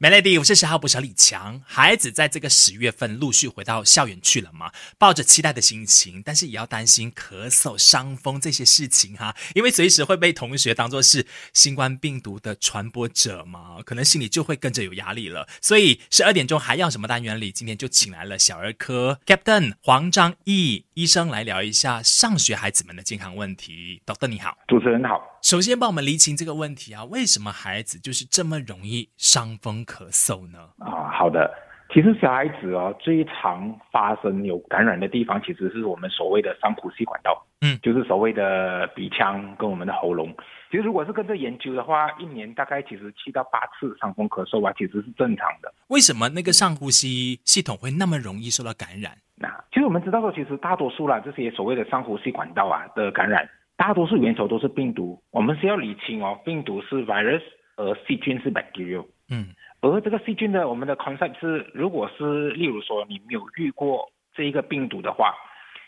[0.00, 1.60] Melody，我是十号补小李强。
[1.66, 15.48] 孩子在这个十月份陆续回到校园去了嘛，抱着期待的心情，但是也要担心咳嗽、伤风这些事情哈，因为随时会被同学当作是新冠病毒的传播者嘛，可能心里就会跟着有压力了。
[15.60, 24.00] 所以十二点钟还要什么单元里，今天就请来了小儿科 Captain 黄章义医生来聊一下上学孩子们的健康问题。
[24.06, 25.20] Doctor 你好，主持人好。
[25.42, 29.84] 首先帮我们厘清这个问题啊，为什么孩子就是这么容易伤风？
[29.84, 30.58] 咳嗽呢？
[30.78, 31.50] 啊，好的。
[31.90, 40.28] 其实小孩子哦，最常发生有感染的地方，其实是我们所谓的上呼吸管道，嗯，就是所谓的鼻腔跟我们的喉咙。
[40.70, 45.72] 其实如果是跟着研究的话，一年大概其实七到八次伤风咳嗽啊，其实是正常的。
[45.86, 49.16] 为什么那个上呼吸系统会那么容易受到感染？
[49.36, 55.22] 那其实我们知道说，其实大多数啦这些所谓的上呼吸管道啊的感染，大多数源头都是病毒。
[55.30, 57.40] 我们是要理清哦，病毒是 virus，
[57.76, 59.06] 而细菌是 bacteria。
[59.30, 59.54] 嗯。
[59.80, 65.32] 而这个细菌呢我们的 concept 是，如果是例如说你没有遇过这一个病毒的话，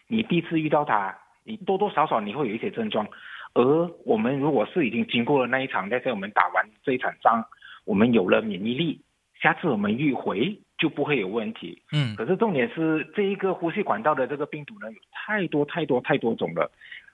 [0.06, 3.08] 你第一次遇到它，你多多少少你会有一些症状。
[3.54, 7.44] 而我们如果是已经经过了那一场，在我们打完这一场仗，
[7.84, 9.00] 我们有了免疫力，
[9.42, 11.82] 下次我们遇回就不会有问题。
[11.90, 12.14] 嗯。
[12.14, 16.70] 可是重点是这一个呼吸管道的这个病毒呢，有太多太多太多种了，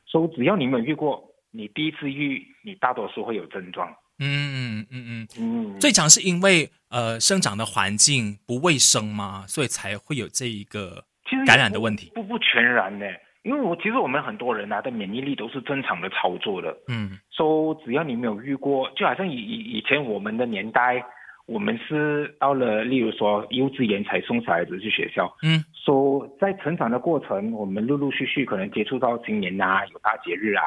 [0.06, 3.94] 所以只要你没有遇过，你第一次遇，你大多数会有症状。
[4.18, 9.44] 嗯嗯嗯嗯，最常是因为呃生长的环境不卫生吗？
[9.46, 11.04] 所以才会有这一个
[11.44, 12.10] 感染的问题。
[12.14, 13.04] 不不全然呢，
[13.42, 16.74] 因为我其实我们很多人啊的免疫力都是正常的操作的。
[16.88, 21.04] 嗯，说只要你没有遇过，就好像以以以前我们的年代，
[21.46, 25.34] 我们是到了例如说幼稚园才送小孩子去学校。
[25.42, 30.62] 嗯，说在成长的过程，我们陆陆续续可能接触到新年啊，有大节日啊，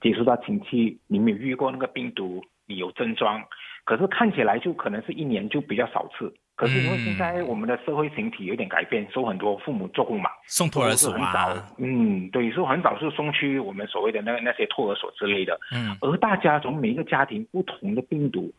[0.00, 2.44] 接触到亲戚，你没有遇过那个病毒。
[2.66, 3.44] 你有症状，
[3.84, 6.32] 可是看起来就可能是一年就比较少次。
[6.56, 15.60] 可是因为现在我们的社会形体有点改变，受很多父母做工嘛，送托儿所啊，嗯，对，是很早是送去我们所谓的那那些托儿所之类的。
[15.74, 18.50] 嗯，而大家从每一个家庭不同的病毒，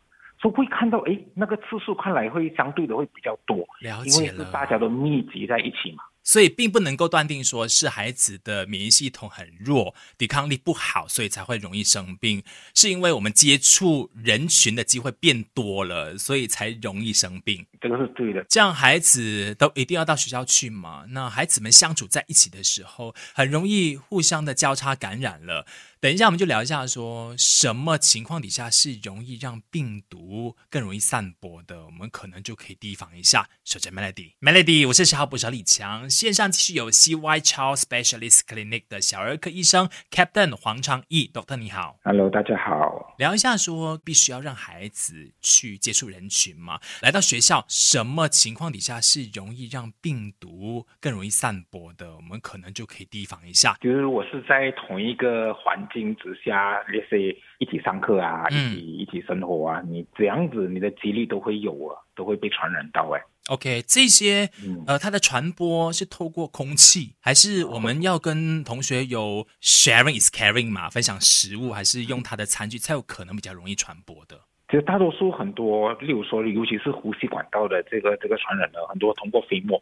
[0.45, 6.03] 都会看到，哎，那个次数看来会相对的会比较多，了解因为是大家都密集在一起嘛。
[6.22, 12.44] 所以并不能够断定说是孩子的免疫系统很弱，抵抗力不好，所以才会容易生病。
[12.75, 17.66] 是因为我们接触人群的机会变多了，所以才容易生病。
[17.81, 18.44] 这个是对的。
[18.47, 21.06] 这样孩子都一定要到学校去嘛？
[21.09, 25.66] 那孩子们相处在一起的时候，很容易互相的交叉感染了。
[26.06, 33.50] 等一下，我们就聊一下，说什么情况底下是容易让病毒更容易散播的，我们可能就可以提防一下。
[33.64, 36.08] 首先 Melody，Melody，我是十号补小李强。
[36.08, 43.05] 线上继续有 CY 超 Specialist Clinic 的小儿科医生 Captain 黄昌义，Doctor 你好，Hello，大家好。
[43.18, 46.80] 聊一下，说必须要让孩子去接触人群嘛？
[47.02, 52.16] 来到学校，什么情况底下是容易让病毒更容易散播的？
[52.16, 53.75] 我们可能就可以提防一下。
[53.81, 56.06] 就是我是在同一个环境。
[56.16, 63.22] 之下，那些一起上课啊，一起一起生活啊，你这样子，你的几率都会有啊，都会被传染到哎。
[63.51, 64.50] OK，这些
[64.88, 74.39] 呃，它的传播是透过空气，还是我们要跟同学有 sharing is caring 嘛，分享食物，还是用他的餐具才有可能比较容易传播的？
[74.67, 79.79] 其实大多数很多，例如说，尤其是呼吸管道的这个这个传染呢，很多通过飞沫。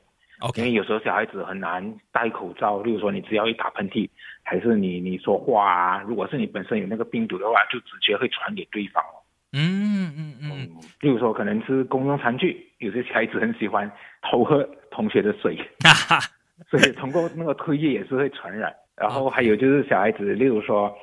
[0.58, 4.10] 因为有时候小孩子很难戴口罩，例如说你只要一打喷嚏，
[4.44, 9.23] 还是你你说话啊，如果是你本身有那个病毒的话，就直接会传给对方哦。
[9.54, 10.70] 嗯嗯嗯。
[11.02, 13.90] 例如说可能是公用餐具，有些小孩子很喜欢
[14.30, 15.58] 偷喝同学的水，
[16.70, 18.74] 所以通过那个唾液也是会传染。
[18.96, 20.96] 然后还有就是小孩子，例如说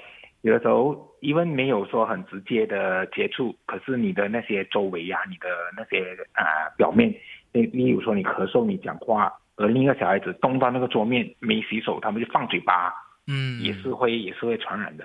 [0.43, 7.15] 有的时候因为没有说很直接的接触，可是你的那些周围呀，你的那些啊表面。
[7.53, 12.95] 例例如说你咳嗽，你讲话，而另一个小孩子动到那个桌面没洗手，他们就放嘴巴，
[13.27, 15.05] 嗯，也是会也是会传染的。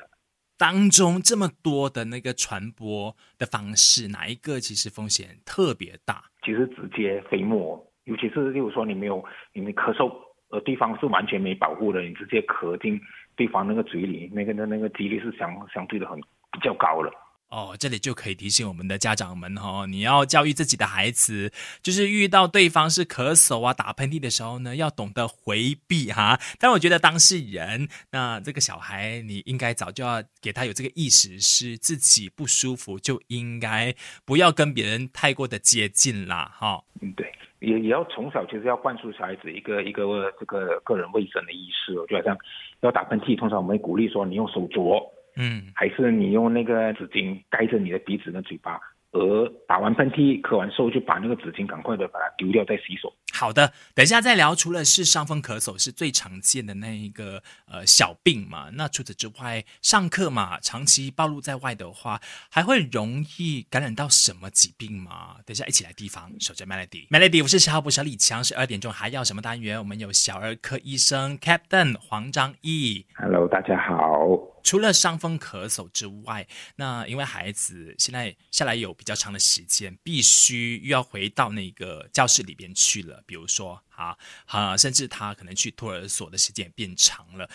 [0.57, 6.23] 当中这么多的那个传播的方式，哪一个其实风险特别大？
[6.43, 9.23] 其实直接飞沫，尤其是例如说你没有
[9.53, 10.11] 你没咳嗽，
[10.49, 12.99] 呃对方是完全没保护的，你直接咳进
[13.35, 16.19] 对方那个嘴里，那个的那个几率是相相对的很
[16.51, 17.11] 比较高了。
[17.49, 26.39] 哦，这里就可以提醒我们的家长们哈，你要教育自己的孩子，就是遇到对方是咳嗽啊、打喷嚏的时候呢，要懂得回避哈。
[26.59, 33.95] 但我觉得当事人，那这个小孩，你应该早就要给他有这个意识，是自己不舒服就应该
[34.25, 36.83] 不要跟别人太过的接近啦，哈。
[37.01, 42.35] 嗯，对，也也要从小其实要灌输小孩子一个一个这个个人卫生的意识哦，就好像
[42.81, 45.01] 要打喷嚏，通常我们会鼓励说你用手镯。
[45.37, 48.79] 嗯，还是你用那个纸巾盖着你的鼻子跟嘴巴，
[49.11, 53.13] 而打完喷嚏、咳完嗽，就把那个纸巾赶快的把它丢掉，再洗手。
[53.33, 54.55] 好的，等一下再聊。
[54.55, 65.35] 除了是伤风咳嗽是最常见的那一个呃小病嘛，那除此之外，上课嘛，长期暴露在外的话，还会容易感染到什么疾病吗？
[65.45, 66.31] 等一下一起来提防。
[66.39, 69.77] 守着 Melody，Melody，我是小补小李强，十二点钟还要什么单元？
[69.77, 73.05] 我们有小儿科医生 Captain 黄章义。
[73.15, 74.54] Hello，大家好。
[74.65, 76.45] 除了伤风咳嗽之外，
[76.75, 83.21] 那因为孩子现在下来有比较长的时间，必须又要回到那个教室里边去了。
[83.27, 84.17] 比如说，啊
[84.47, 87.47] 啊，甚至他可能去托儿所的时间也变长了，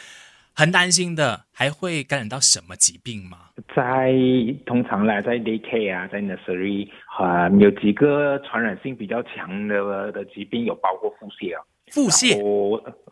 [0.55, 3.51] 很担心的，还会感染到什么疾病吗？
[3.75, 4.15] 在
[4.65, 12.39] 通常来在 daycare 啊，在 nursery 啊，有几个传染性比较强的的疾病，有包括腹泻啊，腹泻，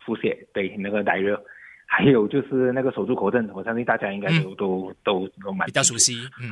[0.05, 1.43] 腹泻，对，那个带热。
[1.91, 6.47] 还有就是那个手足口症，我相信大家应该都都都都蛮比较熟悉，嗯，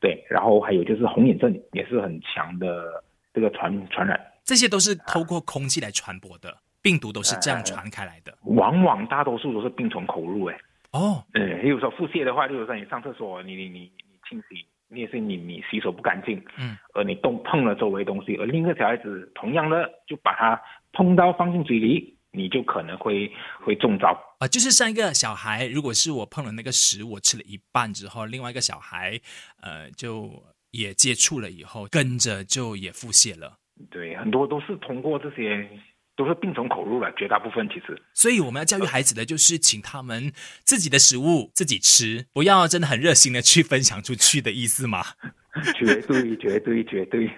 [0.00, 0.20] 对。
[0.28, 3.02] 然后还有就是红眼症，也是很强的
[3.32, 4.20] 这个传传染。
[4.44, 6.52] 这些都是透过空气来传播的，
[6.82, 8.36] 病毒都是这样传开来的。
[8.42, 10.58] 往往大多数都是病从口入，哎。
[10.90, 11.24] 哦。
[11.34, 20.60] 嗯，例如说腹泻的话，例如说你上厕所，你你你你清洗，你也是你你洗手不干净，嗯，而你动碰了周围东西，而另一个小孩子同样的就把它
[20.92, 22.16] 碰到放进嘴里。
[22.32, 23.30] 你就可能会
[23.64, 24.46] 会中招啊！
[24.46, 29.20] 就是像一个小孩，如果是我碰了那个食物，我吃了一半之后，另外一个小孩，
[29.60, 33.58] 呃，就也接触了以后，跟着就也腹泻了。
[33.90, 35.68] 对，很多都是通过这些，
[36.14, 38.00] 都是病从口入了，绝大部分其实。
[38.14, 40.32] 所以我们要教育孩子的，就是请他们
[40.64, 45.04] 自己的食物自己吃，不要真的很热心的去分享出去的意思嘛。
[45.76, 47.28] 绝对，绝对，绝对。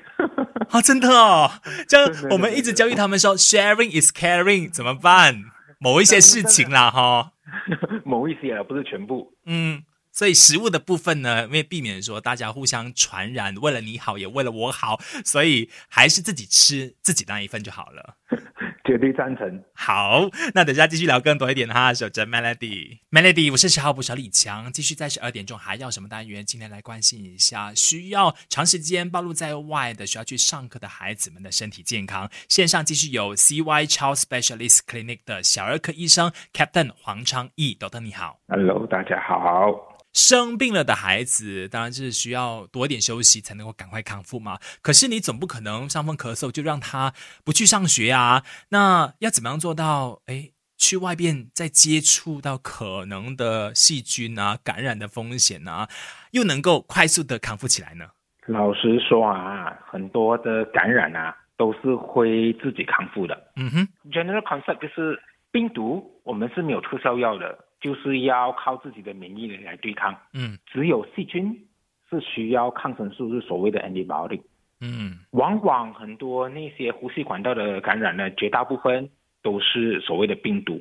[0.72, 5.44] 啊，真的哦，这样我们一直教育他们说，sharing is caring，怎么办？
[5.78, 7.32] 某一些事情啦，哈，
[8.04, 9.34] 某一些啊，不是全部。
[9.44, 18.16] 嗯，所以食物的部分呢，因为避免说大家互相传染，为了你好，也为了我好，所以还是自己吃自己那一份就好了。
[18.92, 19.64] 绝对赞成。
[19.72, 21.94] 好，那等下继续聊更多一点哈。
[21.94, 26.44] 守着 Melody，Melody，我是十号部小李强，继续在十二点钟还要什么单元？
[26.44, 32.30] 今天来关心一下需要长时间暴露在外的、需要去上课的孩子们的身体健康。
[32.50, 38.40] 线上继续有 CY Child Specialist Clinic 的小儿科医生 Captain 黄昌义，豆豆你好。
[38.48, 39.91] Hello，大家好。
[40.12, 44.58] 生病了的孩子，当然是需要多一点休息才能够赶快康复嘛。
[44.82, 47.12] 可是你总不可能伤风咳嗽就让他
[47.44, 48.42] 不去上学啊？
[48.68, 50.20] 那要怎么样做到？
[50.26, 55.88] 哎，去外边再接触到可能的细菌啊、感染的风险啊，
[56.32, 58.06] 又能够快速的康复起来呢？
[58.46, 63.52] 老实说啊，很多的感染啊，都是会自己康复的。
[63.56, 65.18] 嗯哼，General concept 就是
[65.50, 67.56] 病毒，我们是没有特效药的。
[67.82, 71.66] 就是要靠自己的免疫力来对抗，嗯，只有细菌
[72.08, 74.40] 是需要抗生素，是所谓的 antibiotic，
[74.80, 79.10] 嗯，往往很多那些呼吸管道的感染呢，绝大部分
[79.42, 80.80] 都是所谓的病毒，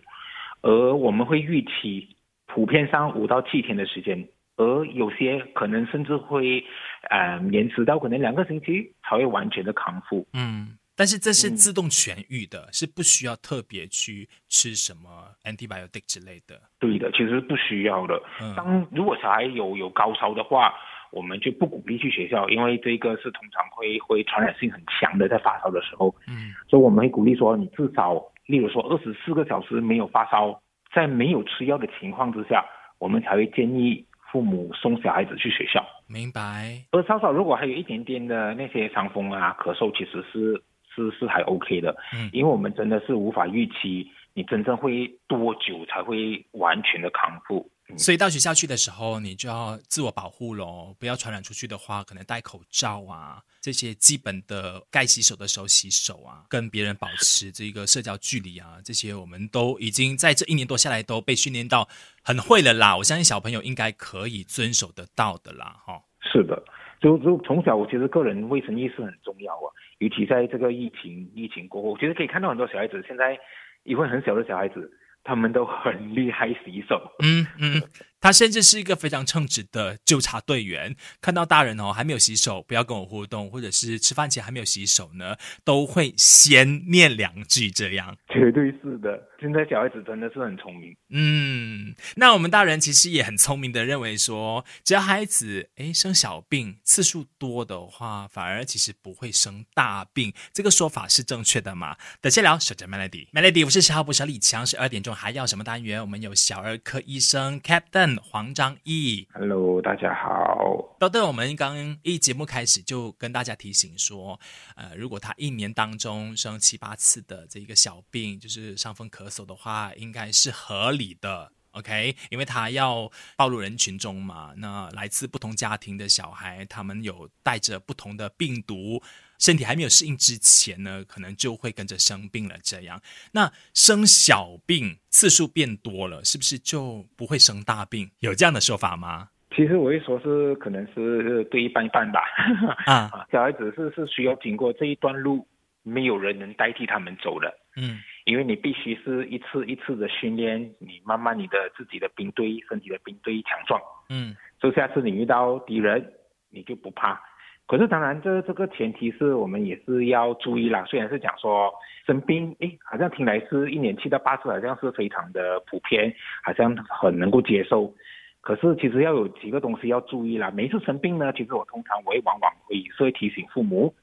[0.62, 2.15] 而我们会预期
[2.45, 4.27] 普遍上五到七天的时间，
[4.57, 6.63] 而有些可能甚至会，
[7.09, 10.77] 呃，延迟到可能两个星期才会完全的康复，嗯。
[11.01, 16.62] 但是这是自动痊愈的，是不需要特别去吃什么 antibiotic 之类的。
[16.77, 18.21] 对的，其实不需要的。
[18.56, 20.71] 当如果小孩有有高烧的话，
[21.12, 26.13] 我们就不鼓励去学校，因为这个是通常会会传染性很强的，在发烧的时候。
[26.27, 30.62] 嗯，所以我们会鼓励说，你至少，例如说二十四个小时没有发烧，
[30.93, 32.63] 在没有吃药的情况之下，
[33.00, 35.84] 我们才会建议父母送小孩子去学校。
[36.05, 36.86] 明白。
[36.91, 40.62] 而稍稍如果还有一点点的那些伤风啊、咳嗽，其实是。
[40.95, 61.88] 是是还 OK 的，嗯，因为我们真的是无法预期你真正会多久才会完全的康复，所以到学校去的时候，你就要自我保护喽，不要传染出去的话，可能戴口罩啊，这些基本的该洗手的时候洗手啊，跟别人保持这个社交距离啊，这些我们都已经在这一年多下来都被训练到
[62.24, 62.95] 很会了啦。
[62.95, 66.01] 我相信小朋友应该可以遵守得到的啦，哈。
[66.21, 66.63] 是的，
[67.01, 69.67] 就就从小我觉得个人卫生意识很重要啊。
[70.01, 73.38] 尤其在这个疫情疫情过后，其实可以看到很多小孩子现在，
[73.84, 74.91] 因为很小的小孩子，
[75.24, 77.00] 他们都很 厉害洗手。
[77.24, 77.79] 嗯嗯。
[78.22, 85.36] 他甚至是一个非常称职的纠察队员，看到大人哦还没有洗手，不要跟我互动，或者是吃饭前还没有洗手呢，
[85.66, 88.16] 都会先念两句这样。
[88.30, 90.96] 绝对是的，现在小孩子真的是很聪明。
[91.10, 101.98] 嗯，那我们大人其实也很聪明的认为说，只要孩子诶生小病次数多的话，反而其实不会生大病，这个说法是正确的嘛？
[102.22, 106.00] 等下聊，守着 Melody，Melody，我是十号补小李强，十二点钟还要什么单元？
[106.00, 108.11] 我们有小儿科医生 Captain。
[108.18, 110.96] 黄章义，Hello，大家好。
[111.00, 114.39] 豆豆，我们刚一节目开始就跟大家提醒说，
[114.75, 121.51] 呃，如果他一年当中生七八次的这一个小病，就是伤风咳嗽的话，应该是合理的。
[121.72, 129.01] OK，因为他要暴露人群中嘛，那来自不同家庭的小孩，他们有带着不同的病毒，
[129.41, 132.55] 身体还没有适应之前呢，可能就会跟着生病了。
[132.63, 133.01] 这样，
[133.33, 138.10] 那生小病次数变多了，是不是就不会生大病？
[138.19, 139.27] 有这样的说法吗？
[139.53, 142.21] 其实我会说是可能是对一半一半吧。
[142.86, 145.45] 啊，小孩子是是需要经过这一段路，
[145.83, 147.51] 没有人能代替他们走的。
[147.75, 148.00] 嗯。
[148.25, 156.13] 因为你必须是一次一次的训练，你慢慢你的自己的兵队身体的兵队强壮，嗯，所以下次你遇到敌人，
[156.51, 157.19] 你就不怕。
[157.68, 160.84] 可是当然，这这个前提是我们也是要注意啦。
[160.86, 161.72] 虽然是讲说
[162.06, 166.13] 生病，诶，好像听来是一年七到八次，好像是非常的普遍，
[166.44, 167.94] 好像很能够接受。
[168.41, 170.51] 可是其实要有几个东西要注意啦。
[170.51, 173.94] 每一次生病呢，其实我通常我会往往会是会提醒父母。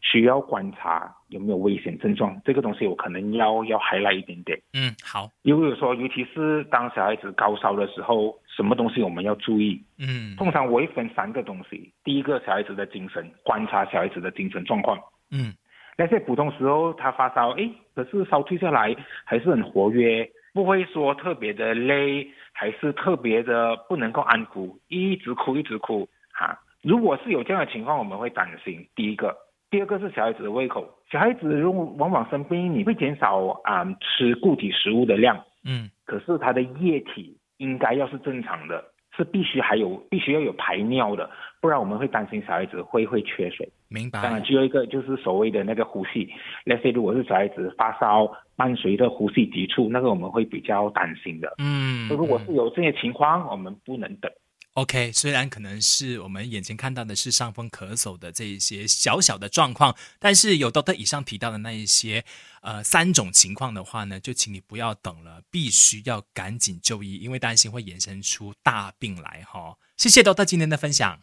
[0.00, 4.60] 需要观察有没有危险症状，这个东西我可能要要还来一点点。
[4.74, 5.30] 嗯，好。
[5.42, 9.82] 因为说，尤其是当小孩子高烧的时候，什么东西我们要注意？
[9.98, 11.92] 嗯，通常我会分三个东西。
[12.04, 14.98] 第一个，小孩子的精神，观察小孩子的精神状况。
[15.30, 15.52] 嗯，
[15.96, 18.94] 那些普通时候他发烧，哎，可是烧退下来
[19.24, 26.08] 还是很活跃，不会说特别的累，还是特别的不能够安抚，一直哭一直哭。
[26.32, 28.86] 哈，如果是有这样的情况，我们会担心。
[28.94, 29.36] 第一个。
[29.70, 38.84] 第二个是小孩子的胃口，小孩子如果往往生病，你会减少啊吃固体食物的量，嗯，可是他的液体应该要是正常的，
[39.16, 41.30] 是必须还有必须要有排尿的，
[41.60, 43.68] 不然我们会担心小孩子会会缺水。
[43.88, 44.20] 明白。
[44.22, 46.28] 当然，只有一个就是所谓的那个呼吸，
[46.64, 51.54] 那些如果是小孩子发烧伴随着呼吸急促，那个我们会比较担心的。
[51.58, 54.30] 嗯，如果是有这些情况，我们不能等。
[54.74, 62.24] OK，虽然可能是我们眼前看到的是伤风咳嗽的这一些小小的状况，但是有 Doctor 以上提到的那一些
[62.60, 69.76] 呃三种情况的话呢，就请你不要等了，必须要赶紧就医，因为担心会延伸出大病来哈。
[69.96, 71.22] 谢谢 Doctor 今天的分享。